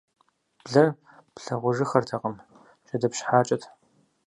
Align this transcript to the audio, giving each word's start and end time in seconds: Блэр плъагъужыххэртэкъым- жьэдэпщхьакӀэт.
Блэр 0.63 0.87
плъагъужыххэртэкъым- 1.35 2.35
жьэдэпщхьакӀэт. 2.87 3.63